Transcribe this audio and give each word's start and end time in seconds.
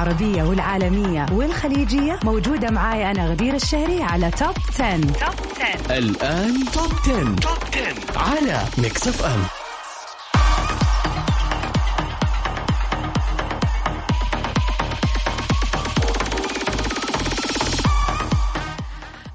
العربية 0.00 0.42
والعالمية 0.42 1.26
والخليجية. 1.32 2.18
موجودة 2.24 2.70
معاي 2.70 3.10
أنا 3.10 3.26
غدير 3.30 3.54
الشهري 3.54 4.02
على 4.02 4.30
Top 4.30 4.54
10. 4.80 5.00
Top 5.00 5.12
10 5.60 5.98
الآن 5.98 6.64
Top 6.72 6.92
10. 7.04 7.34
Top 7.34 7.58
10 8.14 8.18
على 8.18 8.64
Mix 8.78 9.08
FM 9.08 9.40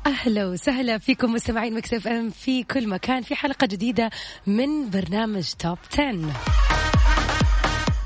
أهلا 0.05 0.45
وسهلا 0.45 0.97
فيكم 0.97 1.33
مستمعين 1.33 1.73
Mix 1.73 2.07
FM 2.07 2.29
في 2.29 2.63
كل 2.63 2.87
مكان 2.89 3.21
في 3.21 3.35
حلقة 3.35 3.67
جديدة 3.67 4.09
من 4.47 4.89
برنامج 4.89 5.51
Top 5.59 5.77
10 5.99 6.64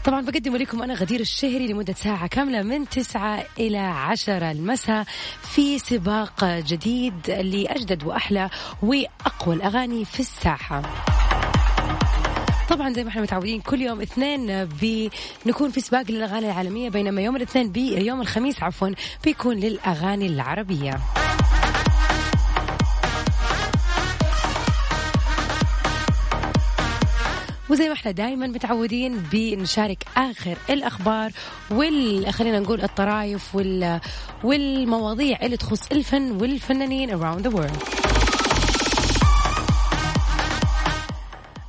طبعا 0.06 0.22
بقدم 0.22 0.56
لكم 0.56 0.82
أنا 0.82 0.94
غدير 0.94 1.20
الشهري 1.20 1.68
لمدة 1.68 1.94
ساعة 1.94 2.28
كاملة 2.28 2.62
من 2.62 2.90
تسعة 2.90 3.46
إلى 3.60 3.78
عشرة. 3.78 4.52
المساء 4.52 5.06
في 5.42 5.80
سباق 5.80 6.46
جديد 6.46 7.30
لأجدد 7.30 8.04
وأحلى 8.04 8.50
وأقوى 8.82 9.56
الأغاني 9.56 10.06
في 10.06 10.20
الساحة. 10.20 10.82
طبعا 12.70 12.94
زي 12.94 13.04
ما 13.04 13.10
إحنا 13.10 13.22
متعودين 13.22 13.62
كل 13.62 13.82
يوم 13.82 14.02
اثنين 14.02 14.66
بنكون 15.46 15.72
في 15.72 15.82
سباق 15.82 16.12
للأغاني 16.12 16.46
العالمية 16.52 16.90
بينما 16.90 17.22
يوم 17.22 17.36
الاثنين 17.36 17.72
بي 17.72 18.06
يوم 18.06 18.22
الخميس 18.22 18.64
عفوا 18.64 18.90
بيكون 19.24 19.56
للأغاني 19.56 20.28
العربية. 20.28 21.00
وزي 27.70 27.88
ما 27.88 27.94
إحنا 27.94 28.12
دائما 28.12 28.48
متعودين 28.48 29.18
بنشارك 29.32 30.04
آخر 30.18 30.58
الأخبار 30.70 31.32
وال 31.72 32.34
خلينا 32.34 32.60
نقول 32.60 32.82
الطرايف 32.82 33.56
وال 33.56 34.00
والمواضيع 34.44 35.40
اللي 35.42 35.58
تخص 35.58 35.92
الفن 35.92 36.32
والفنانين 36.32 37.10
around 37.10 37.44
the 37.44 37.52
world. 37.56 38.00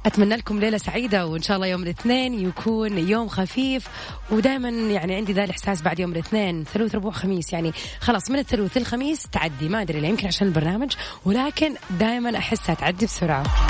أتمنى 0.06 0.36
لكم 0.36 0.60
ليلة 0.60 0.78
سعيدة 0.78 1.26
وإن 1.26 1.42
شاء 1.42 1.56
الله 1.56 1.66
يوم 1.66 1.82
الاثنين 1.82 2.48
يكون 2.48 2.98
يوم 2.98 3.28
خفيف 3.28 3.88
ودائما 4.30 4.68
يعني 4.68 5.14
عندي 5.14 5.32
ذا 5.32 5.44
الإحساس 5.44 5.82
بعد 5.82 6.00
يوم 6.00 6.12
الاثنين 6.12 6.64
ثلوث 6.64 6.94
ربوع 6.94 7.12
خميس. 7.12 7.52
يعني 7.52 7.72
خلاص 8.00 8.30
من 8.30 8.38
الثلوث 8.38 8.76
الخميس 8.76 9.22
تعدي 9.32 9.68
ما 9.68 9.82
أدري 9.82 10.08
يمكن 10.08 10.26
عشان 10.26 10.46
البرنامج 10.46 10.92
ولكن 11.24 11.74
دائما 11.90 12.38
أحسها 12.38 12.74
تعدي 12.74 13.06
بسرعة. 13.06 13.69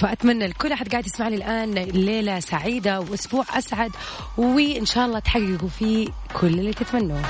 فأتمنى 0.00 0.46
لكل 0.46 0.72
أحد 0.72 0.88
قاعد 0.88 1.06
يسمعني 1.06 1.36
الآن 1.36 1.74
ليلة 1.74 2.40
سعيدة 2.40 3.00
وأسبوع 3.00 3.44
أسعد 3.58 3.90
وإن 4.36 4.86
شاء 4.86 5.06
الله 5.06 5.18
تحققوا 5.18 5.68
فيه 5.68 6.08
كل 6.40 6.46
اللي 6.46 6.72
تتمنوه. 6.72 7.22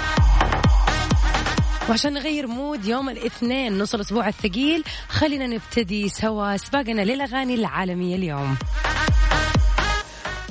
وعشان 1.88 2.12
نغير 2.12 2.46
mood 2.46 2.84
يوم 2.84 3.08
الاثنين 3.08 3.78
نص 3.78 3.94
الأسبوع 3.94 4.28
الثقيل 4.28 4.84
خلينا 5.08 5.46
نبتدي 5.46 6.08
سوا 6.08 6.56
سباقنا 6.56 7.02
للأغاني 7.02 7.54
العالمية 7.54 8.16
اليوم. 8.16 8.56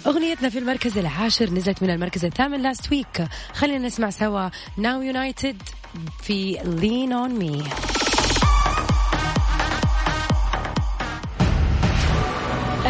أغنيتنا 0.08 0.50
في 0.50 0.60
المركز 0.60 0.98
العاشر 0.98 1.50
نزلت 1.50 1.84
من 1.84 1.90
المركز 1.90 2.26
الثامن 2.26 2.62
last 2.62 2.92
week 2.92 3.28
خلينا 3.54 3.88
نسمع 3.88 4.10
سوا 4.10 4.50
Now 4.78 5.02
United 5.02 5.62
في 6.24 6.58
Lean 6.64 7.14
On 7.14 7.30
Me 7.30 7.64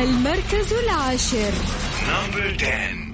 المركز 0.04 0.74
العاشر. 0.74 1.52
Number 2.08 2.64
10 2.64 3.10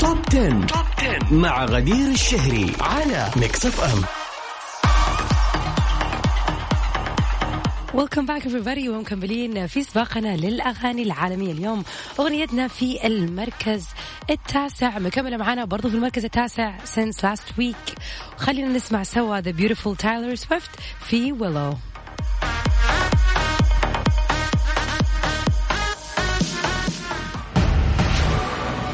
Top 0.00 0.18
10. 0.30 0.66
Top 0.66 0.86
10 0.98 1.34
مع 1.34 1.64
غدير 1.64 2.08
الشهري 2.08 2.72
على 2.80 3.30
Mix 3.36 3.66
FM 3.66 4.21
welcome 7.94 8.26
back 8.26 8.42
everybody. 8.42 8.88
ومكملين 8.88 9.66
في 9.66 9.82
سباقنا 9.82 10.36
للأغاني 10.36 11.02
العالمية 11.02 11.52
اليوم. 11.52 11.84
أغنيتنا 12.20 12.68
في 12.68 13.06
المركز 13.06 13.86
التاسع. 14.30 14.98
مكملة 14.98 15.36
معنا 15.36 15.64
برضو 15.64 15.88
في 15.88 15.94
المركز 15.94 16.24
التاسع 16.24 16.78
since 16.78 17.16
last 17.16 17.60
week. 17.60 17.94
خلينا 18.36 18.68
نسمع 18.68 19.02
سوا 19.02 19.40
the 19.40 19.54
beautiful 19.54 19.94
Taylor 20.02 20.36
Swift 20.46 20.80
في 21.06 21.32
willow. 21.32 21.76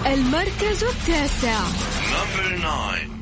المركز 0.06 0.84
التاسع. 0.84 1.59
Number 2.10 2.60
9 2.62 3.17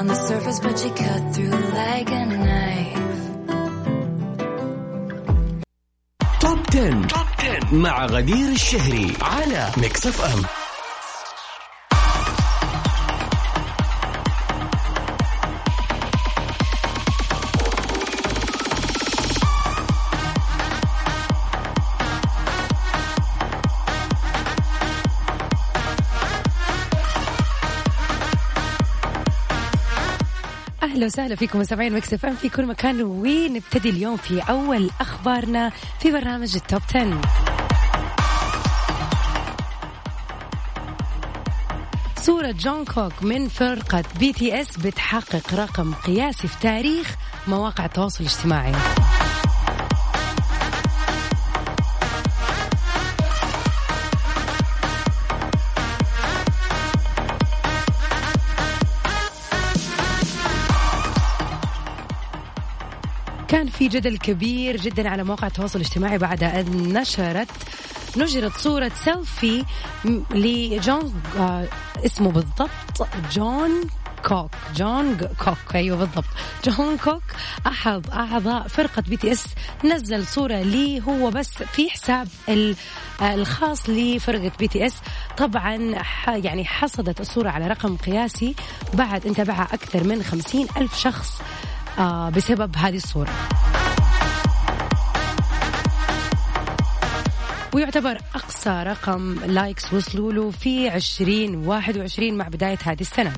on 0.00 0.06
the 0.06 0.14
surface, 0.14 0.58
but 0.60 0.76
you 0.82 0.90
cut 1.04 1.22
through 1.34 1.58
like 1.80 2.10
a 2.10 2.24
knife. 2.24 3.20
Top 6.40 6.58
10. 6.70 7.06
Top 7.06 7.26
10 7.38 7.74
مع 7.74 8.06
غدير 8.06 8.48
الشهري 8.48 9.12
على 9.22 9.70
Mix 9.76 10.06
FM 10.06 10.59
أهلا 31.00 31.06
وسهلا 31.06 31.36
فيكم 31.36 31.58
مستمعين 31.58 31.92
Mix 31.94 32.14
FM 32.14 32.26
في 32.26 32.48
كل 32.48 32.66
مكان. 32.66 33.02
ونبتدي 33.02 33.90
اليوم 33.90 34.16
في 34.16 34.40
أول 34.40 34.90
أخبارنا 35.00 35.72
في 36.00 36.12
برنامج 36.12 36.56
ال 36.56 36.62
Top 36.62 36.80
10 36.94 37.20
صورة 42.16 42.50
جون 42.50 42.84
كوك 42.84 43.22
من 43.22 43.48
فرقة 43.48 44.04
BTS 44.18 44.76
بتحقق 44.76 45.54
رقم 45.54 45.94
قياسي 45.94 46.48
في 46.48 46.60
تاريخ 46.60 47.16
مواقع 47.48 47.84
التواصل 47.84 48.24
الاجتماعي. 48.24 48.72
في 63.80 63.88
جدل 63.88 64.18
كبير 64.18 64.76
جدا 64.76 65.08
على 65.08 65.24
مواقع 65.24 65.46
التواصل 65.46 65.80
الاجتماعي 65.80 66.18
بعد 66.18 66.42
أن 66.44 66.92
نشرت 66.92 67.48
نشرت 68.16 68.56
صورة 68.56 68.92
سيلفي 69.04 69.64
لجون 70.30 71.22
آه 71.38 71.68
اسمه 72.06 72.30
بالضبط 72.30 73.08
جون 73.32 73.70
كوك. 74.24 74.50
جون 74.76 75.16
كوك 75.44 75.74
أيوه 75.74 75.96
بالضبط. 75.98 76.24
جون 76.64 76.96
كوك 76.96 77.22
احد 77.66 78.06
أعضاء 78.10 78.68
فرقة 78.68 79.02
BTS 79.02 79.44
نزل 79.84 80.26
صورة 80.26 80.60
لي 80.62 81.02
هو 81.08 81.30
بس 81.30 81.50
في 81.50 81.90
حساب 81.90 82.28
آه، 82.48 83.34
الخاص 83.34 83.88
لفرقة 83.90 84.52
BTS. 84.58 84.94
طبعا 85.36 85.94
يعني 86.26 86.64
حصدت 86.64 87.20
الصورة 87.20 87.50
على 87.50 87.66
رقم 87.66 87.96
قياسي 87.96 88.54
بعد 88.94 89.26
ان 89.26 89.34
تابعها 89.34 89.68
أكثر 89.72 90.04
من 90.04 90.22
خمسين 90.22 90.66
ألف 90.76 90.98
شخص. 90.98 91.42
بسبب 92.36 92.76
هذه 92.76 92.96
الصورة. 92.96 93.30
ويعتبر 97.74 98.18
أقصى 98.34 98.82
رقم 98.86 99.34
لايكس 99.46 99.92
وصلوا 99.92 100.32
له 100.32 100.50
في 100.50 100.94
2021 100.94 102.34
مع 102.34 102.48
بداية 102.48 102.78
هذه 102.84 103.00
السنة. 103.00 103.32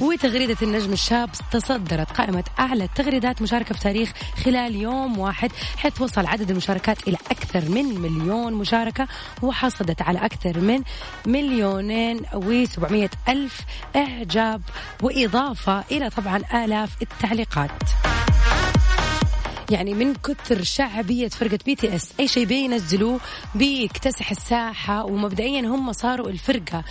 وتغريدة 0.00 0.56
النجم 0.62 0.92
الشاب 0.92 1.30
تصدرت 1.52 2.12
قائمة 2.12 2.44
أعلى 2.58 2.88
تغريدات 2.94 3.42
مشاركة 3.42 3.74
في 3.74 3.80
تاريخ 3.80 4.12
خلال 4.44 4.74
يوم 4.74 5.18
واحد 5.18 5.50
حيث 5.76 6.00
وصل 6.00 6.26
عدد 6.26 6.50
المشاركات 6.50 7.08
إلى 7.08 7.16
أكثر 7.30 7.70
من 7.70 8.00
مليون 8.00 8.52
مشاركة 8.52 9.08
وحصدت 9.42 10.02
على 10.02 10.18
أكثر 10.18 10.60
من 10.60 10.82
مليونين 11.26 12.20
وسبعمية 12.34 13.10
ألف 13.28 13.60
إعجاب 13.96 14.62
وإضافة 15.02 15.84
إلى 15.90 16.10
طبعا 16.10 16.64
آلاف 16.64 17.02
التعليقات. 17.02 17.70
يعني 19.70 19.94
من 19.94 20.14
كثر 20.14 20.62
شعبية 20.62 21.28
فرقة 21.28 21.58
BTS 21.66 22.12
أي 22.20 22.28
شيء 22.28 22.44
بينزلوه 22.46 23.20
بيكتسح 23.54 24.30
الساحة 24.30 25.04
ومبدئيا 25.04 25.60
هم 25.60 25.92
صاروا 25.92 26.28
الفرقة 26.28 26.84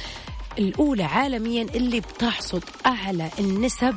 الأولى 0.59 1.03
عالميا 1.03 1.63
اللي 1.63 1.99
بتحصد 1.99 2.63
أعلى 2.85 3.29
النسب 3.39 3.95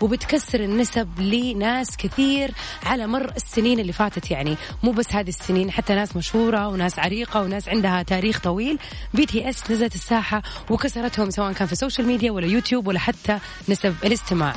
وبتكسر 0.00 0.60
النسب 0.60 1.20
لناس 1.20 1.96
كثير 1.96 2.50
على 2.86 3.06
مر 3.06 3.32
السنين 3.36 3.80
اللي 3.80 3.92
فاتت. 3.92 4.30
يعني 4.30 4.56
مو 4.82 4.92
بس 4.92 5.12
هذه 5.12 5.28
السنين 5.28 5.70
حتى 5.70 5.94
ناس 5.94 6.16
مشهورة 6.16 6.68
وناس 6.68 6.98
عريقة 6.98 7.42
وناس 7.42 7.68
عندها 7.68 8.02
تاريخ 8.02 8.40
طويل. 8.40 8.78
BTS 9.14 9.70
نزلت 9.70 9.94
الساحة 9.94 10.42
وكسرتهم 10.70 11.30
سواء 11.30 11.52
كان 11.52 11.66
في 11.66 11.72
ال 11.72 11.77
social 11.77 12.06
media 12.06 12.30
ولا 12.30 12.46
يوتيوب 12.46 12.86
ولا 12.86 12.98
حتى 12.98 13.38
نسب 13.68 13.94
الاستماع. 14.04 14.54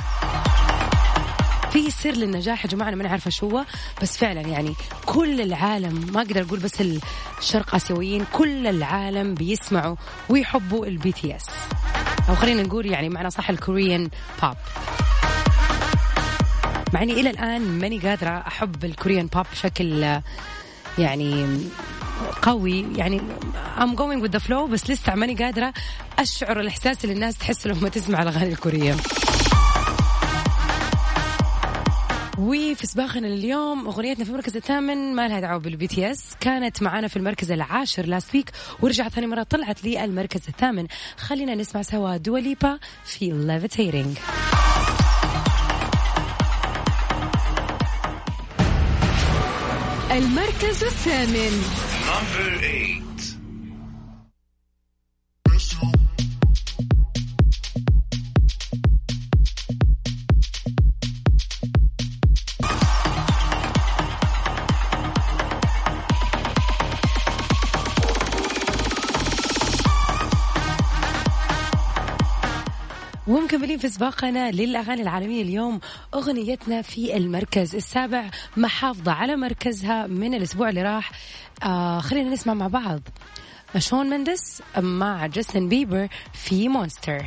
في 1.72 1.90
سر 1.90 2.10
للنجاح 2.10 2.64
يا 2.64 2.70
جماعة 2.70 2.88
أنا 2.88 2.96
ما 2.96 3.04
نعرف 3.04 3.28
شو 3.28 3.48
هو 3.48 3.64
بس 4.02 4.16
فعلا 4.16 4.40
يعني 4.40 4.74
كل 5.06 5.40
العالم 5.40 6.06
ما 6.12 6.20
أقدر 6.20 6.42
أقول 6.42 6.58
بس 6.58 6.82
الشرق 7.40 7.74
آسيويين 7.74 8.24
كل 8.32 8.66
العالم 8.66 9.34
بيسمعوا 9.34 9.96
ويحبوا 10.28 10.86
ال 10.86 11.12
BTS 11.12 11.46
أو 12.28 12.34
خلينا 12.34 12.62
نقول 12.62 12.86
يعني 12.86 13.08
معنا 13.08 13.30
صح 13.30 13.50
ال 13.50 13.59
Korean 13.59 14.10
pop 14.42 14.54
مع 16.94 17.02
إني 17.02 17.12
إلى 17.12 17.30
الآن 17.30 17.78
ماني 17.78 17.98
قادرة 17.98 18.30
أحب 18.46 18.84
ال 18.84 18.90
Korean 18.90 19.26
pop 19.26 19.46
بشكل 19.52 20.18
يعني 20.98 21.58
قوي. 22.42 22.86
يعني 22.96 23.20
I'm 23.78 23.96
going 23.96 24.22
with 24.24 24.32
the 24.32 24.40
flow 24.48 24.52
بس 24.70 24.90
لسه 24.90 25.14
ماني 25.14 25.34
قادرة 25.34 25.72
أشعر 26.18 26.60
الإحساس 26.60 27.04
اللي 27.04 27.14
الناس 27.14 27.38
تحس 27.38 27.66
لما 27.66 27.88
تسمع 27.88 28.22
الأغاني 28.22 28.52
الكورية. 28.52 28.96
وفي 32.40 32.86
سباقنا 32.86 33.26
اليوم 33.26 33.86
أغنيتنا 33.86 34.24
في 34.24 34.30
المركز 34.30 34.56
الثامن 34.56 35.14
ما 35.14 35.28
لها 35.28 35.40
دعوة 35.40 35.58
بال 35.58 35.86
BTS 35.86 36.24
كانت 36.40 36.82
معانا 36.82 37.08
في 37.08 37.16
المركز 37.16 37.50
العاشر 37.50 38.06
last 38.06 38.34
week 38.34 38.50
ورجعت 38.82 39.12
ثاني 39.12 39.26
مرة 39.26 39.42
طلعت 39.42 39.84
لي 39.84 40.04
المركز 40.04 40.40
الثامن. 40.48 40.86
خلينا 41.16 41.54
نسمع 41.54 41.82
سوا 41.82 42.16
Dua 42.16 42.43
Lipa 42.43 42.78
في 43.04 43.30
ليفيتيرينج 43.30 44.16
المركز 50.10 50.84
الثامن. 50.84 51.62
ومكملين 73.26 73.78
في 73.78 73.88
سباقنا 73.88 74.50
للأغاني 74.50 75.02
العالمية 75.02 75.42
اليوم 75.42 75.80
أغنيتنا 76.14 76.82
في 76.82 77.16
المركز 77.16 77.74
السابع 77.76 78.30
محافظة 78.56 79.12
على 79.12 79.36
مركزها 79.36 80.06
من 80.06 80.34
الأسبوع 80.34 80.68
اللي 80.68 80.82
راح. 80.82 81.10
آه 81.62 82.00
خلينا 82.00 82.30
نسمع 82.30 82.54
مع 82.54 82.66
بعض. 82.66 83.00
شون 83.78 84.10
مندس 84.10 84.62
مع 84.78 85.26
جاستن 85.26 85.68
بيبر 85.68 86.08
في 86.32 86.68
مونستر. 86.68 87.24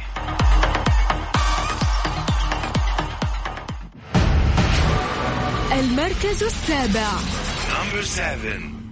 المركز 5.74 6.44
السابع. 6.44 7.10
Number 7.70 8.04
seven. 8.04 8.83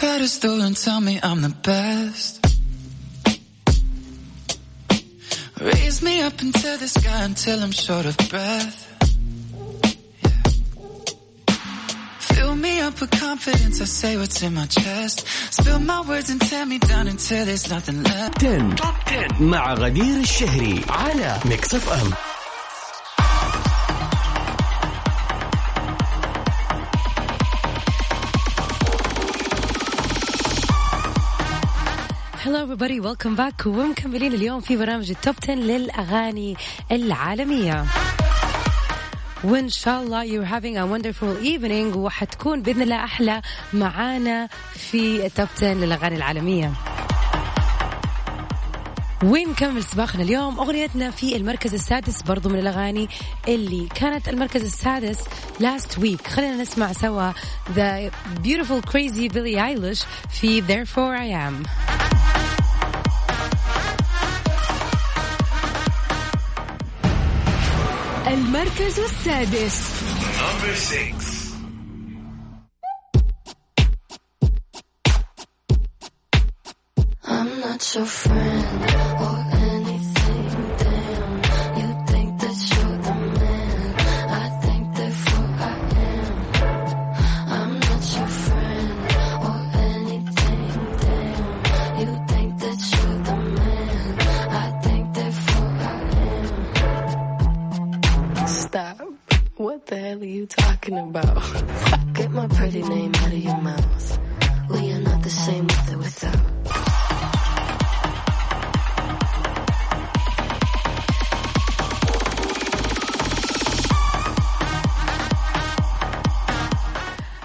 pedestal 0.00 0.62
and 0.62 0.76
tell 0.76 1.00
me 1.00 1.20
I'm 1.22 1.42
the 1.42 1.54
best. 1.62 2.32
Raise 5.60 6.02
me 6.02 6.22
up 6.22 6.40
into 6.40 6.76
the 6.82 6.88
sky 6.88 7.24
until 7.24 7.62
I'm 7.62 7.72
short 7.72 8.06
of 8.06 8.16
breath. 8.30 8.78
Yeah. 10.24 10.30
Fill 12.18 12.54
me 12.56 12.80
up 12.80 13.00
with 13.00 13.10
confidence, 13.10 13.80
I 13.80 13.84
say 13.84 14.16
what's 14.16 14.42
in 14.42 14.54
my 14.54 14.66
chest. 14.66 15.26
Spill 15.50 15.80
my 15.80 16.00
words 16.08 16.30
and 16.30 16.40
tear 16.40 16.64
me 16.66 16.78
down 16.78 17.06
until 17.08 17.44
there's 17.44 17.68
nothing 17.70 18.02
left. 18.02 18.40
10 18.40 18.76
مع 19.40 19.74
غدير 19.74 20.20
الشهري 20.20 20.84
على 20.88 21.40
ميكس 21.44 21.74
اف 21.74 21.88
ام 21.88 22.10
Everybody. 32.61 32.99
Welcome 32.99 33.35
back. 33.35 33.65
ومكملين 33.65 34.33
اليوم 34.33 34.61
في 34.61 34.77
برنامج 34.77 35.09
التوب 35.09 35.35
10 35.43 35.53
للأغاني 35.53 36.57
العالمية. 36.91 37.85
وإن 39.43 39.69
شاء 39.69 40.03
الله 40.03 40.25
you're 40.25 40.45
having 40.45 40.77
a 40.77 40.85
wonderful 40.85 41.43
evening 41.43 41.97
وحتكون 41.97 42.61
بإذن 42.61 42.81
الله 42.81 43.03
أحلى 43.03 43.41
معانا 43.73 44.49
في 44.73 45.25
التوب 45.25 45.47
10 45.57 45.73
للأغاني 45.73 46.15
العالمية. 46.15 46.73
ونكمل 49.23 49.83
سباقنا 49.83 50.23
اليوم؟ 50.23 50.59
أغنيتنا 50.59 51.11
في 51.11 51.35
المركز 51.35 51.73
السادس 51.73 52.21
برضو 52.21 52.49
من 52.49 52.59
الأغاني 52.59 53.09
اللي 53.47 53.87
كانت 53.95 54.29
المركز 54.29 54.63
السادس 54.63 55.17
last 55.59 55.97
week. 56.01 56.27
خلينا 56.27 56.55
نسمع 56.55 56.93
سوا 56.93 57.31
The 57.75 58.11
Beautiful 58.43 58.81
Crazy 58.91 59.29
Billie 59.33 59.57
Eilish 59.57 60.05
في 60.29 60.61
Therefore 60.61 61.15
I 61.17 61.49
Am. 61.49 61.90
المركز 68.91 68.99
السادس 68.99 70.01
Number 70.41 70.75
six. 70.75 71.15
I'm 77.23 77.49
not 77.61 77.95
your 77.95 78.05
friend 78.05 79.60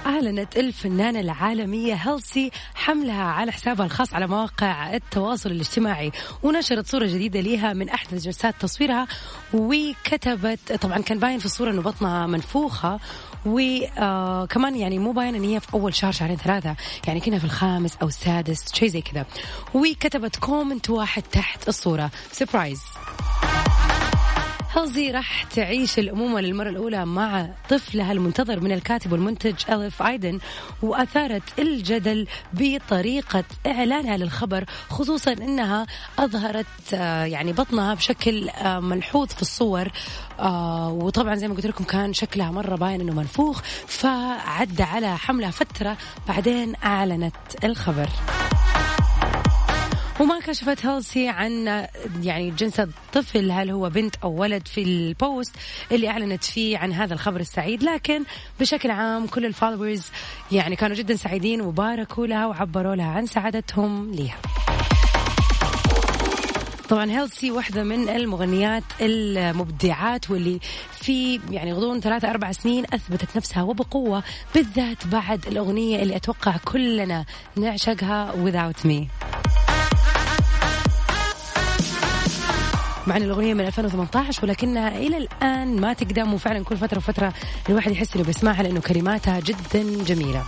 أعلنت 0.06 0.56
الفنانة 0.56 1.20
العالمية 1.20 1.94
Halsey 1.94 2.50
حملها 2.74 3.22
على 3.22 3.52
حسابها 3.52 3.86
الخاص 3.86 4.14
على 4.14 4.26
مواقع 4.26 4.94
التواصل 4.94 5.50
الاجتماعي 5.50 6.12
ونشرت 6.42 6.86
صورة 6.86 7.06
جديدة 7.06 7.40
لها 7.40 7.72
من 7.72 7.88
أحدث 7.88 8.24
جلسات 8.24 8.54
تصويرها 8.60 9.06
وكتبت 9.54 10.72
طبعا 10.72 10.98
كان 10.98 11.18
باين 11.18 11.38
في 11.38 11.44
الصورة 11.46 11.70
أنه 11.70 11.82
بطنها 11.82 12.26
منفوخة 12.26 13.00
وكمان 13.46 14.76
يعني 14.76 14.98
مو 14.98 15.12
باين 15.12 15.34
إن 15.34 15.44
هي 15.44 15.60
في 15.60 15.74
أول 15.74 15.94
شهر 15.94 16.12
شهرين 16.12 16.36
ثلاثة 16.36 16.76
يعني 17.06 17.20
كنا 17.20 17.38
في 17.38 17.44
الخامس 17.44 17.96
أو 18.02 18.08
السادس 18.08 18.74
شيء 18.74 18.88
زي 18.88 19.00
كذا. 19.00 19.26
وكتبت 19.74 20.36
comment 20.36 20.90
واحد 20.90 21.22
تحت 21.22 21.68
الصورة. 21.68 22.10
Surprise 22.32 22.80
Halsey 24.76 25.10
راح 25.10 25.42
تعيش 25.42 25.98
الأمومة 25.98 26.40
للمرة 26.40 26.68
الأولى 26.68 27.06
مع 27.06 27.48
طفلها 27.68 28.12
المنتظر 28.12 28.60
من 28.60 28.72
الكاتب 28.72 29.12
والمنتج 29.12 29.54
Alev 29.70 30.02
Aydin 30.02 30.38
وأثارت 30.82 31.42
الجدل 31.58 32.26
بطريقة 32.52 33.44
إعلانها 33.66 34.16
للخبر 34.16 34.64
خصوصا 34.88 35.32
أنها 35.32 35.86
أظهرت 36.18 36.66
آه، 36.94 37.24
يعني 37.24 37.52
بطنها 37.52 37.94
بشكل 37.94 38.48
آه، 38.48 38.80
ملحوظ 38.80 39.28
في 39.28 39.42
الصور 39.42 39.88
آه، 40.40 40.90
وطبعا 40.90 41.34
زي 41.34 41.48
ما 41.48 41.54
قلت 41.54 41.66
لكم 41.66 41.84
كان 41.84 42.12
شكلها 42.12 42.50
مرة 42.50 42.76
باين 42.76 43.00
أنه 43.00 43.12
منفوخ 43.12 43.62
فعدى 43.86 44.82
على 44.82 45.18
حملها 45.18 45.50
فترة 45.50 45.96
بعدين 46.28 46.74
أعلنت 46.84 47.64
الخبر. 47.64 48.08
وما 50.20 50.40
كشفت 50.40 50.86
هالسي 50.86 51.28
عن 51.28 51.66
يعني 52.22 52.50
جنس 52.50 52.80
الطفل 52.80 53.50
هل 53.50 53.70
هو 53.70 53.90
بنت 53.90 54.16
أو 54.24 54.40
ولد 54.40 54.68
في 54.68 54.82
البوست 54.82 55.56
اللي 55.92 56.08
أعلنت 56.08 56.44
فيه 56.44 56.78
عن 56.78 56.92
هذا 56.92 57.14
الخبر 57.14 57.40
السعيد. 57.40 57.82
لكن 57.82 58.24
بشكل 58.60 58.90
عام 58.90 59.26
كل 59.26 59.46
ال 59.46 59.53
followers 59.53 60.10
يعني 60.52 60.76
كانوا 60.76 60.96
جدا 60.96 61.16
سعيدين 61.16 61.60
وباركوا 61.60 62.26
لها 62.26 62.46
وعبروا 62.46 62.94
لها 62.94 63.10
عن 63.10 63.26
سعادتهم 63.26 64.10
ليها. 64.10 64.36
طبعا 66.88 67.10
Halsey 67.10 67.50
واحدة 67.50 67.84
من 67.84 68.08
المغنيات 68.08 68.82
المبدعات 69.00 70.30
واللي 70.30 70.60
في 70.92 71.40
يعني 71.50 71.72
غضون 71.72 72.00
ثلاثة 72.00 72.30
أربع 72.30 72.52
سنين 72.52 72.84
أثبتت 72.92 73.36
نفسها 73.36 73.62
وبقوة 73.62 74.22
بالذات 74.54 75.06
بعد 75.06 75.46
الأغنية 75.46 76.02
اللي 76.02 76.16
أتوقع 76.16 76.56
كلنا 76.64 77.24
نعشقها 77.56 78.32
Without 78.32 78.86
Me. 78.86 79.26
مع 83.06 83.16
ان 83.16 83.22
الأغنية 83.22 83.54
من 83.54 83.66
2018 83.66 84.44
ولكنها 84.44 84.88
إلى 84.98 85.16
الآن 85.16 85.80
ما 85.80 85.92
تقدم 85.92 86.34
وفعلا 86.34 86.64
كل 86.64 86.76
فترة 86.76 86.98
وفترة 86.98 87.32
الواحد 87.68 87.90
يحس 87.92 88.16
إنه 88.16 88.24
بيسمعها 88.24 88.62
لأنه 88.62 88.80
كلماتها 88.80 89.40
جدا 89.40 90.04
جميلة. 90.04 90.44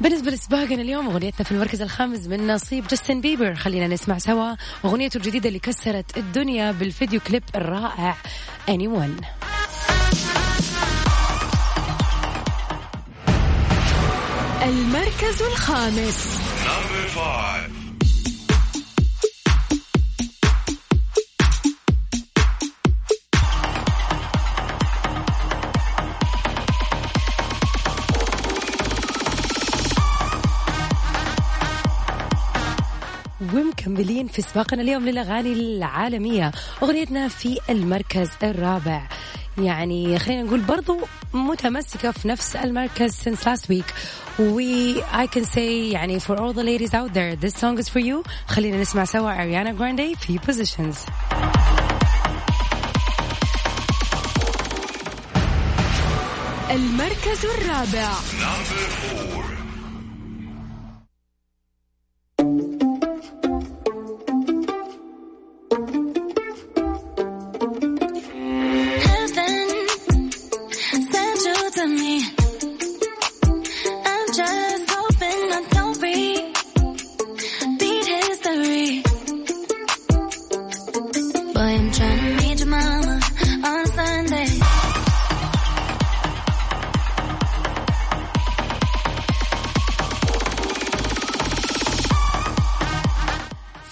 بالنسبة 0.00 0.30
لسباقنا 0.30 0.82
اليوم 0.82 1.06
أغنيتنا 1.06 1.44
في 1.44 1.52
المركز 1.52 1.82
الخامس 1.82 2.26
من 2.26 2.46
نصيب 2.46 2.86
جاستن 2.86 3.20
بيبر. 3.20 3.54
خلينا 3.54 3.86
نسمع 3.86 4.18
سوا 4.18 4.54
أغنيته 4.84 5.16
الجديدة 5.16 5.48
اللي 5.48 5.58
كسرت 5.58 6.16
الدنيا 6.18 6.72
بالفيديو 6.72 7.20
كليب 7.20 7.42
الرائع 7.54 8.16
Anyone. 8.70 9.24
المركز 14.62 15.42
الخامس. 15.42 16.38
ومكملين 33.88 34.26
في 34.26 34.42
سباقنا 34.42 34.82
اليوم 34.82 35.04
للأغاني 35.08 35.52
العالمية. 35.52 36.52
أغنيتنا 36.82 37.28
في 37.28 37.58
المركز 37.70 38.28
الرابع. 38.42 39.02
يعني 39.58 40.18
خلينا 40.18 40.42
نقول 40.42 40.60
برضو 40.60 40.98
متمسكة 41.34 42.10
في 42.10 42.28
نفس 42.28 42.56
المركز 42.56 43.14
since 43.28 43.44
last 43.44 43.68
week. 43.68 43.88
We 44.38 45.02
I 45.12 45.26
can 45.26 45.44
say 45.44 45.58
يعني 45.92 46.20
for 46.20 46.36
all 46.36 46.52
the 46.52 46.62
ladies 46.62 46.94
out 46.94 47.12
there 47.14 47.36
this 47.36 47.54
song 47.60 47.78
is 47.78 47.88
for 47.88 48.00
you. 48.00 48.22
خلينا 48.46 48.80
نسمع 48.80 49.04
سوا 49.04 49.34
Ariana 49.34 49.72
Grande 49.78 50.18
في 50.18 50.38
positions. 50.38 50.96
المركز 56.70 57.44
الرابع. 57.44 58.12
Heaven 58.12 59.57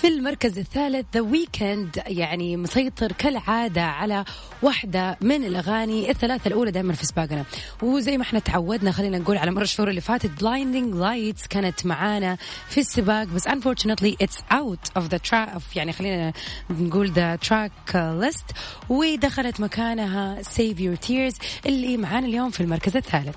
في 0.06 0.12
المركز 0.12 0.58
الثالث 0.58 1.06
The 1.14 1.20
Weeknd 1.20 2.02
يعني 2.06 2.56
مسيطر 2.56 3.12
كالعادة 3.12 3.82
على 3.82 4.24
واحدة 4.62 5.18
من 5.20 5.44
الأغاني 5.44 6.10
الثلاثة 6.10 6.48
الأولى 6.48 6.70
دائما 6.70 6.92
في 6.92 7.06
سباقنا. 7.06 7.44
وزي 7.82 8.16
ما 8.16 8.22
إحنا 8.22 8.38
تعودنا 8.38 8.92
خلينا 8.92 9.18
نقول 9.18 9.36
على 9.36 9.50
مر 9.50 9.62
الشهور 9.62 9.90
اللي 9.90 10.00
فاتت 10.00 10.30
Blinding 10.40 10.94
Lights 10.94 11.46
كانت 11.46 11.86
معانا 11.86 12.36
في 12.68 12.80
السباق 12.80 13.24
بس 13.24 13.48
unfortunately 13.48 14.14
it's 14.22 14.54
out 14.54 15.00
of 15.02 15.02
the 15.02 15.18
track 15.30 15.60
يعني 15.76 15.92
خلينا 15.92 16.32
نقول 16.70 17.12
the 17.14 17.46
track 17.48 17.94
list. 17.94 18.56
ودخلت 18.88 19.60
مكانها 19.60 20.42
save 20.42 20.78
your 20.78 21.08
tears 21.08 21.36
اللي 21.66 21.96
معانا 21.96 22.26
اليوم 22.26 22.50
في 22.50 22.60
المركز 22.60 22.96
الثالث. 22.96 23.36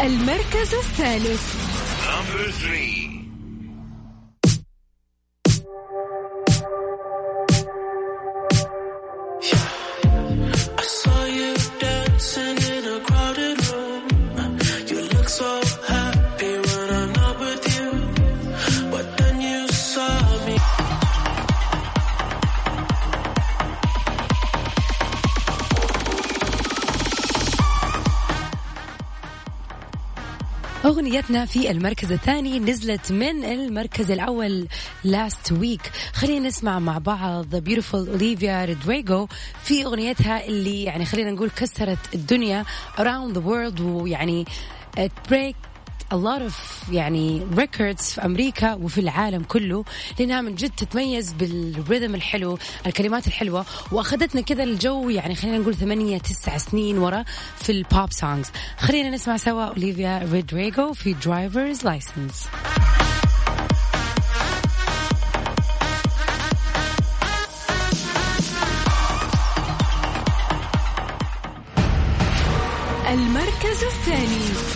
المركز 0.00 0.74
الثالث. 0.74 1.54
أغنيتنا 31.06 31.44
في 31.44 31.70
المركز 31.70 32.12
الثاني 32.12 32.58
نزلت 32.58 33.12
من 33.12 33.44
المركز 33.44 34.10
الأول 34.10 34.68
last 35.04 35.52
week. 35.52 35.90
خلينا 36.12 36.48
نسمع 36.48 36.78
مع 36.78 36.98
بعض 36.98 37.56
Beautiful 37.56 38.18
Olivia 38.18 38.66
Rodrigo 38.68 39.34
في 39.64 39.84
أغنيتها 39.84 40.46
اللي 40.46 40.84
يعني 40.84 41.04
خلينا 41.04 41.30
نقول 41.30 41.50
كسرت 41.50 41.98
الدنيا 42.14 42.64
around 42.96 43.34
the 43.34 43.40
world 43.40 43.80
ويعني 43.80 44.44
break 45.30 45.54
a 46.10 46.16
lot 46.16 46.42
of 46.42 46.54
يعني 46.92 47.46
records 47.56 48.02
في 48.02 48.24
أمريكا 48.24 48.74
وفي 48.74 49.00
العالم 49.00 49.42
كله 49.42 49.84
لأنها 50.18 50.40
من 50.40 50.54
جد 50.54 50.70
تتميز 50.70 51.32
بالرhythm 51.32 52.14
الحلو 52.14 52.58
الكلمات 52.86 53.26
الحلوة 53.26 53.66
وأخذتنا 53.92 54.40
كذا 54.40 54.62
الجو 54.62 55.10
يعني 55.10 55.34
خلينا 55.34 55.58
نقول 55.58 55.74
ثمانية 55.74 56.18
تسع 56.18 56.56
سنين 56.56 56.98
ورا 56.98 57.24
في 57.56 57.72
ال 57.72 57.82
pop 57.82 58.12
songs 58.12 58.50
خلينا 58.78 59.10
نسمع 59.10 59.36
سوا 59.36 59.64
أوليفيا 59.64 60.28
رودريغو 60.32 60.92
في 60.92 61.12
drivers 61.12 61.84
license 61.84 62.48
المركز 73.16 73.84
الثاني. 73.84 74.75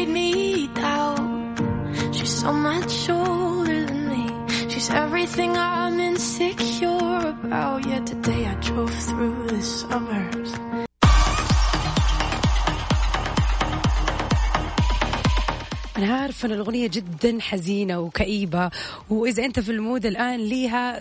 so 2.41 2.51
much 2.51 3.07
older 3.09 3.85
than 3.85 4.01
me. 4.09 4.25
She's 4.71 4.89
everything 4.89 5.51
I'm 5.55 5.99
insecure 5.99 7.19
about. 7.35 7.85
Yet 7.91 8.03
today 8.07 8.41
I 8.47 8.55
drove 8.67 8.93
through 9.07 9.47
the 9.53 9.61
suburbs. 9.61 10.51
أنا 15.97 16.13
عارفة 16.21 16.45
أن 16.47 16.51
الأغنية 16.51 16.87
جدا 16.87 17.37
حزينة 17.41 17.99
وكئيبة 17.99 18.69
وإذا 19.09 19.45
أنت 19.45 19.59
في 19.59 19.71
ال 19.71 19.78
mood 19.78 20.05
الآن 20.05 20.39
ليها 20.39 20.99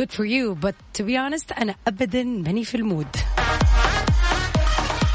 good 0.00 0.10
for 0.12 0.24
you 0.24 0.54
but 0.64 0.74
to 0.98 1.02
be 1.04 1.16
honest 1.16 1.58
أنا 1.58 1.74
أبدا 1.88 2.22
ماني 2.24 2.64
في 2.64 2.74
ال 2.74 2.80
mood 2.80 3.06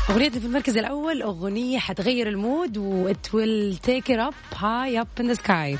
أغنيتنا 0.09 0.39
في 0.39 0.45
المركز 0.45 0.77
الأول 0.77 1.21
أغنية 1.21 1.79
حتغير 1.79 2.27
ال 2.27 2.37
mood 2.37 2.77
و 2.77 3.13
it 3.13 3.27
will 3.33 3.77
take 3.87 4.09
it 4.09 4.19
up 4.19 4.55
high 4.55 5.01
up 5.01 5.23
in 5.23 5.27
the 5.27 5.35
sky. 5.35 5.77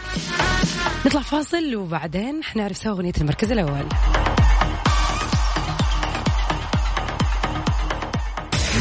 نطلع 1.05 1.21
فاصل 1.21 1.75
وبعدين 1.75 2.43
حنعرف 2.43 2.77
سوا 2.77 2.91
أغنية 2.91 3.13
المركز 3.21 3.51
الأول. 3.51 3.85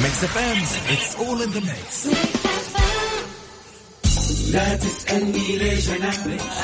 Mix 0.03 0.25
FM 0.25 0.63
it's 0.93 1.17
all 1.17 1.43
in 1.43 1.51
the 1.51 1.61
mix 1.61 2.07
لا 4.53 4.77
تسألني 4.77 5.57
ليش 5.57 5.89
أنا 5.91 6.11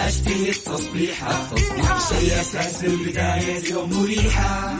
أشتهي 0.06 0.50
التصبيحة 0.50 1.50
شيء 2.08 2.40
أساس 2.40 2.84
البداية 2.84 3.72
يوم 3.72 4.02
مريحة. 4.02 4.74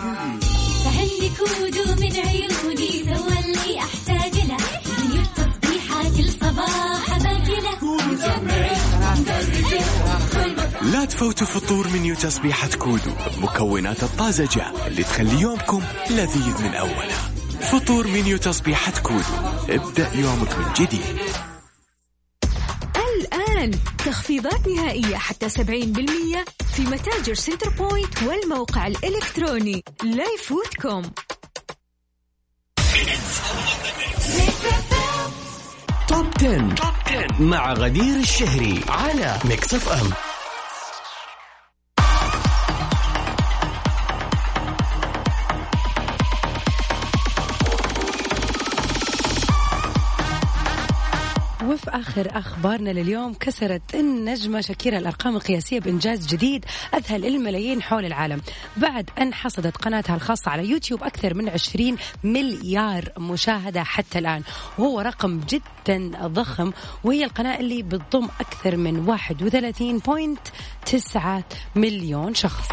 فعندي 0.92 1.30
كودو 1.38 1.94
من 2.00 2.12
عيوني 2.16 2.90
سوا 3.04 3.38
اللي 3.44 3.78
أحتاج 3.78 4.34
له. 4.49 4.56
من 4.99 5.20
التصبيحة 5.20 6.02
كل 6.02 6.28
صباح 6.40 7.18
باكله 7.18 7.72
لا 10.92 11.04
تفوتوا 11.04 11.46
فطور 11.46 11.88
منيو 11.88 12.14
تسبيحة 12.14 12.68
كودو 12.78 13.11
مكونات 13.38 14.02
الطازجة 14.02 14.66
اللي 14.87 15.02
تخلي 15.04 15.40
يومكم 15.40 15.82
لذيذ 16.11 16.62
من 16.62 16.75
أوله 16.75 17.16
فطور 17.61 18.06
منيو 18.06 18.37
تسبيحة 18.37 18.92
كودو 19.02 19.34
ابدأ 19.68 20.11
يومك 20.14 20.58
من 20.58 20.72
جديد. 20.76 21.31
الآن. 23.64 23.71
تخفيضات 23.99 24.69
نهائية 24.69 25.16
حتى 25.16 25.49
70% 25.49 26.45
في 26.76 26.83
متاجر 26.83 27.35
سنتر 27.35 27.71
بوينت 27.71 28.23
والموقع 28.23 28.87
الإلكتروني 28.87 29.85
لا 30.04 30.25
يفوتكم 30.35 31.02
Top 36.08 36.26
10. 36.37 37.42
مع 37.42 37.73
غدير 37.73 38.16
الشهري 38.16 38.81
على 38.88 39.38
Mix 39.44 39.75
FM. 39.75 40.31
آخر 52.12 52.38
أخبارنا 52.38 52.90
لليوم 52.90 53.35
كسرت 53.35 53.94
النجمة 53.94 54.61
شاكيرا 54.61 54.98
الأرقام 54.98 55.37
القياسية 55.37 55.81
بإنجاز 55.81 56.27
جديد 56.27 56.64
أذهل 56.94 57.27
الملايين 57.27 57.83
حول 57.83 58.05
العالم. 58.05 58.40
بعد 58.77 59.11
أن 59.20 59.35
حصدت 59.35 59.77
قناتها 59.77 60.16
الخاصة 60.16 60.51
على 60.51 60.68
يوتيوب 60.68 61.03
أكثر 61.03 61.35
من 61.35 61.48
20 61.48 61.96
مليار 62.25 63.12
مشاهدة 63.18 63.83
حتى 63.83 64.18
الآن. 64.18 64.42
وهو 64.79 65.01
رقم 65.01 65.40
جدا 65.40 66.27
ضخم 66.27 66.72
وهي 67.05 67.25
القناة 67.25 67.61
اللي 67.61 67.83
بتضم 67.83 68.29
أكثر 68.40 68.77
من 68.77 69.07
31.9 69.07 71.44
مليون 71.77 72.35
شخص. 72.35 72.68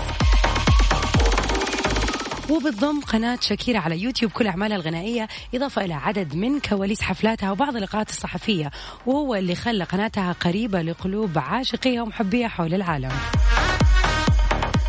وبتضم 2.49 3.01
قناة 3.01 3.39
شاكيرا 3.41 3.79
على 3.79 4.01
يوتيوب 4.01 4.31
كل 4.31 4.47
أعمالها 4.47 4.77
الغنائية 4.77 5.27
إضافة 5.55 5.85
إلى 5.85 5.93
عدد 5.93 6.35
من 6.35 6.59
كواليس 6.59 7.01
حفلاتها 7.01 7.51
وبعض 7.51 7.75
اللقاءات 7.75 8.09
الصحفية. 8.09 8.71
وهو 9.05 9.35
اللي 9.35 9.55
خلى 9.55 9.83
قناتها 9.83 10.31
قريبة 10.31 10.81
لقلوب 10.81 11.37
عاشقيها 11.37 12.01
ومحبيها 12.01 12.47
حول 12.47 12.73
العالم. 12.73 13.11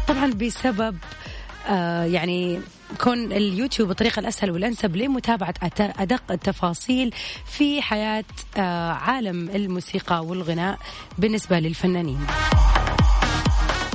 طبعا 0.08 0.26
بسبب 0.26 0.96
آه 1.68 2.04
يعني 2.04 2.60
كون 3.00 3.32
اليوتيوب 3.32 3.90
الطريقة 3.90 4.20
الأسهل 4.20 4.50
والأنسب 4.50 4.96
لمتابعة 4.96 5.54
أدق 5.98 6.22
التفاصيل 6.30 7.14
في 7.46 7.82
حياة 7.82 8.24
آه 8.56 8.92
عالم 8.92 9.50
الموسيقى 9.50 10.24
والغناء 10.24 10.78
بالنسبة 11.18 11.58
للفنانين. 11.58 12.26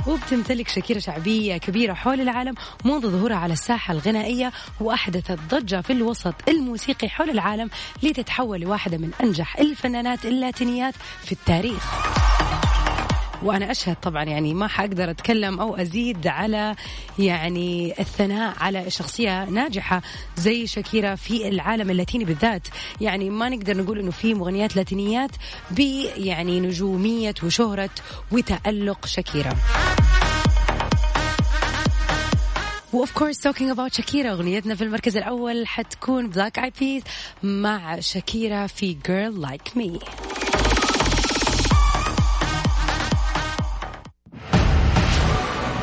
وبتمتلك 0.06 0.68
شاكيرا 0.68 0.98
شعبية 0.98 1.56
كبيرة 1.56 1.94
حول 1.94 2.20
العالم 2.20 2.54
منذ 2.84 3.08
ظهورها 3.08 3.36
على 3.36 3.52
الساحة 3.52 3.92
الغنائية 3.92 4.52
وأحدثت 4.80 5.38
ضجة 5.50 5.80
في 5.80 5.92
الوسط 5.92 6.34
الموسيقي 6.48 7.08
حول 7.08 7.30
العالم 7.30 7.70
لتتحول 8.02 8.60
لواحدة 8.60 8.98
من 8.98 9.10
أنجح 9.20 9.58
الفنانات 9.58 10.26
اللاتينيات 10.26 10.94
في 11.24 11.32
التاريخ. 11.32 12.25
وأنا 13.42 13.70
أشهد 13.70 13.96
طبعا 14.02 14.24
يعني 14.24 14.54
ما 14.54 14.68
حقدر 14.68 15.10
أتكلم 15.10 15.60
أو 15.60 15.76
أزيد 15.76 16.26
على 16.26 16.74
يعني 17.18 17.94
الثناء 18.00 18.54
على 18.58 18.90
شخصية 18.90 19.44
ناجحة 19.44 20.02
زي 20.36 20.66
شاكيرا 20.66 21.14
في 21.14 21.48
العالم 21.48 21.90
اللاتيني 21.90 22.24
بالذات. 22.24 22.68
يعني 23.00 23.30
ما 23.30 23.48
نقدر 23.48 23.76
نقول 23.76 23.98
إنه 23.98 24.10
في 24.10 24.34
مغنيات 24.34 24.76
لاتينيات 24.76 25.30
ب 25.70 25.80
يعني 26.16 26.60
نجومية 26.60 27.34
وشهرة 27.42 27.90
وتألق 28.32 29.06
شاكيرا. 29.06 29.56
و 32.92 32.99
of 32.99 33.12
course 33.12 33.40
talking 33.40 33.70
about 33.70 33.94
شاكيرا 33.94 34.32
أغنيتنا 34.32 34.74
في 34.74 34.84
المركز 34.84 35.16
الأول 35.16 35.66
حتكون 35.66 36.28
Black 36.28 36.58
Eyed 36.58 36.72
Peas 36.80 37.02
مع 37.42 38.00
شاكيرا 38.00 38.66
في 38.66 38.96
جيرل 39.06 39.40
لايك 39.40 39.76
مي 39.76 39.98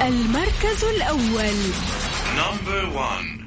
المركز 0.08 0.84
الأول. 0.84 1.58
نمبر 2.36 2.86
1 2.86 3.43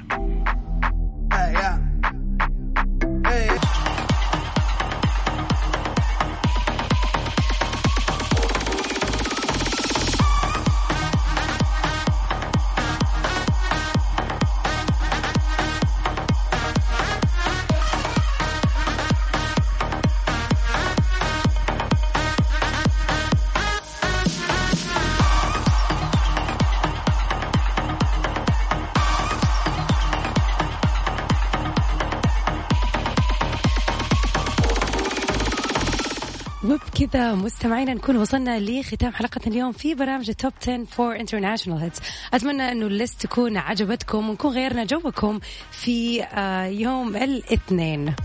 وبكذا 36.67 37.33
مستمعينا 37.33 37.93
نكون 37.93 38.17
وصلنا 38.17 38.59
لختام 38.59 39.13
حلقتنا 39.13 39.53
اليوم 39.53 39.71
في 39.71 39.95
برامج 39.95 40.29
ال 40.29 40.35
Top 40.35 40.53
10 40.61 40.83
for 40.83 41.15
international 41.15 41.79
hits 41.79 41.99
أتمنى 42.33 42.71
انه 42.71 42.87
ال 42.87 42.94
list 42.94 43.21
تكون 43.21 43.57
عجبتكم 43.57 44.29
ونكون 44.29 44.51
غيرنا 44.51 44.83
جوكم 44.85 45.39
في 45.71 46.23
آه، 46.23 46.65
يوم 46.65 47.15
الاثنين. 47.15 48.15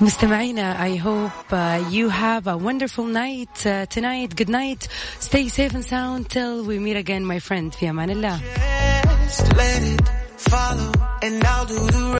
مستمعينا 0.00 0.86
I 0.86 0.96
hope 0.96 1.52
uh, 1.52 1.84
you 1.90 2.08
have 2.08 2.46
a 2.46 2.56
wonderful 2.56 3.04
night 3.04 3.66
uh, 3.66 3.86
tonight. 3.86 4.34
Good 4.36 4.48
night. 4.48 4.88
Stay 5.20 5.48
safe 5.48 5.74
and 5.74 5.84
sound 5.84 6.30
till 6.30 6.64
we 6.64 6.78
meet 6.78 6.96
again 6.96 7.24
my 7.24 7.38
friend. 7.38 7.74
في 7.74 7.90
أمان 7.90 8.10
الله. 8.10 8.40
Just 9.32 9.56
let 9.56 9.82
it 9.82 10.08
follow 10.36 10.92
and 11.22 11.42
I'll 11.42 11.64
do 11.64 11.78
the 11.78 12.02